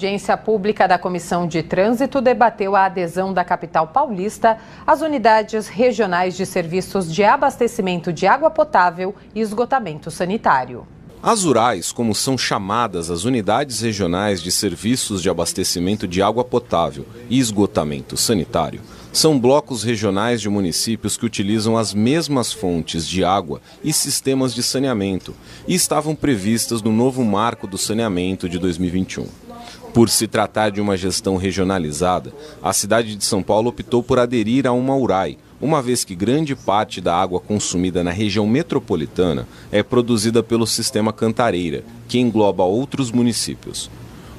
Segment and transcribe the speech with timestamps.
[0.00, 6.34] audiência pública da Comissão de Trânsito debateu a adesão da capital paulista às unidades regionais
[6.34, 10.86] de serviços de abastecimento de água potável e esgotamento sanitário.
[11.22, 17.04] As URAIs, como são chamadas as unidades regionais de serviços de abastecimento de água potável
[17.28, 18.80] e esgotamento sanitário,
[19.12, 24.62] são blocos regionais de municípios que utilizam as mesmas fontes de água e sistemas de
[24.62, 25.34] saneamento
[25.68, 29.49] e estavam previstas no novo Marco do Saneamento de 2021.
[29.92, 34.66] Por se tratar de uma gestão regionalizada, a cidade de São Paulo optou por aderir
[34.66, 39.82] a uma URAI, uma vez que grande parte da água consumida na região metropolitana é
[39.82, 43.90] produzida pelo sistema Cantareira, que engloba outros municípios.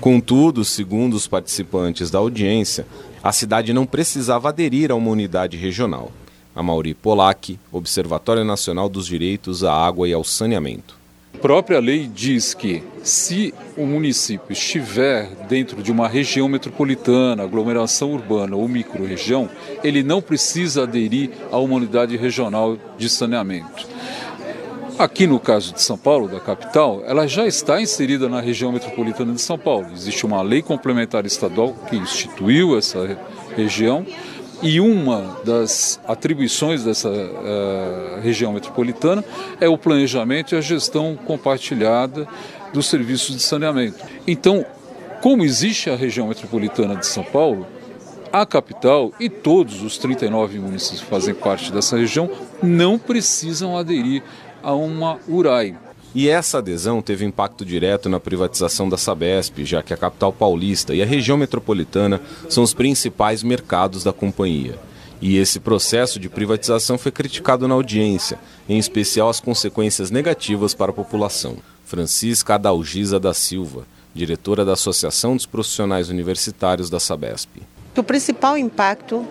[0.00, 2.86] Contudo, segundo os participantes da audiência,
[3.22, 6.10] a cidade não precisava aderir a uma unidade regional.
[6.54, 10.95] A Mauri Polak, Observatório Nacional dos Direitos à Água e ao Saneamento.
[11.36, 18.10] A própria lei diz que se o município estiver dentro de uma região metropolitana, aglomeração
[18.14, 19.46] urbana ou microrregião,
[19.84, 23.86] ele não precisa aderir a uma unidade regional de saneamento.
[24.98, 29.34] Aqui no caso de São Paulo, da capital, ela já está inserida na região metropolitana
[29.34, 29.88] de São Paulo.
[29.92, 33.18] Existe uma lei complementar estadual que instituiu essa
[33.54, 34.06] região
[34.62, 39.24] e uma das atribuições dessa uh, região metropolitana
[39.60, 42.26] é o planejamento e a gestão compartilhada
[42.72, 44.04] dos serviços de saneamento.
[44.26, 44.64] Então,
[45.20, 47.66] como existe a região metropolitana de São Paulo,
[48.32, 52.30] a capital e todos os 39 municípios que fazem parte dessa região
[52.62, 54.22] não precisam aderir
[54.62, 55.85] a uma URAI.
[56.16, 60.94] E essa adesão teve impacto direto na privatização da Sabesp, já que a capital paulista
[60.94, 64.78] e a região metropolitana são os principais mercados da companhia.
[65.20, 70.90] E esse processo de privatização foi criticado na audiência, em especial as consequências negativas para
[70.90, 71.58] a população.
[71.84, 77.60] Francisca Adalgisa da Silva, diretora da Associação dos Profissionais Universitários da Sabesp.
[77.94, 79.22] O principal impacto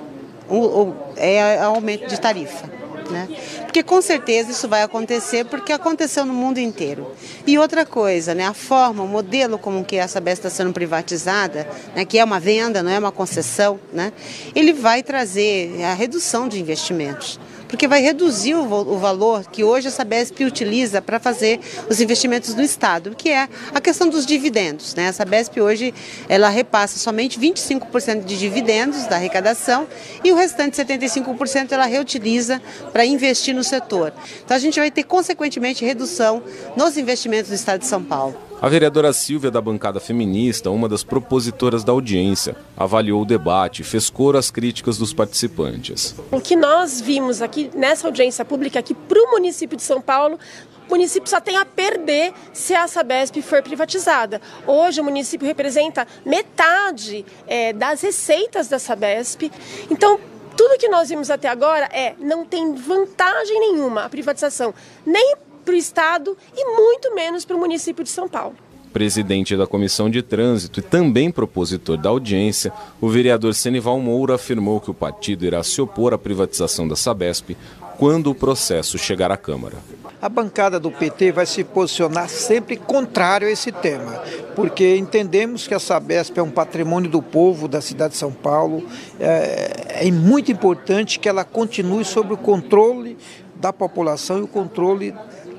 [1.18, 2.85] é o aumento de tarifa.
[3.10, 3.28] Né?
[3.62, 7.12] Porque com certeza isso vai acontecer porque aconteceu no mundo inteiro.
[7.46, 8.46] E outra coisa, né?
[8.46, 12.04] a forma, o modelo como que a Sabesp está sendo privatizada, né?
[12.04, 14.12] que é uma venda, não é uma concessão, né?
[14.56, 19.88] ele vai trazer a redução de investimentos porque vai reduzir o, o valor que hoje
[19.88, 21.60] a Sabesp utiliza para fazer
[21.90, 24.96] os investimentos do Estado, que é a questão dos dividendos.
[24.96, 25.10] Né?
[25.10, 25.94] A Sabesp hoje
[26.28, 29.88] ela repassa somente 25% de dividendos da arrecadação
[30.24, 32.62] e o restante 75% ela reutiliza
[32.92, 34.14] para investir no setor.
[34.44, 36.44] Então a gente vai ter consequentemente redução
[36.76, 38.36] nos investimentos do Estado de São Paulo.
[38.62, 43.86] A vereadora Silvia, da bancada feminista, uma das propositoras da audiência, avaliou o debate e
[43.86, 46.16] fez coro às críticas dos participantes.
[46.32, 50.40] O que nós vimos aqui nessa audiência pública, aqui para o município de São Paulo,
[50.88, 54.42] o município só tem a perder se a Sabesp for privatizada.
[54.66, 59.52] Hoje o município representa metade é, das receitas da Sabesp.
[59.92, 60.20] Então,
[60.56, 64.74] tudo que nós vimos até agora é não tem vantagem nenhuma a privatização,
[65.06, 68.56] nem para o Estado e muito menos para o município de São Paulo.
[68.94, 72.72] Presidente da Comissão de Trânsito e também propositor da audiência,
[73.02, 77.58] o vereador Senival Moura afirmou que o partido irá se opor à privatização da Sabesp
[77.98, 79.76] quando o processo chegar à Câmara.
[80.22, 84.24] A bancada do PT vai se posicionar sempre contrário a esse tema,
[84.56, 88.88] porque entendemos que a Sabesp é um patrimônio do povo da cidade de São Paulo.
[89.20, 93.18] É, é muito importante que ela continue sob o controle
[93.56, 95.14] da população e o controle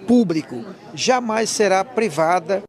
[0.07, 2.63] público, jamais será privada.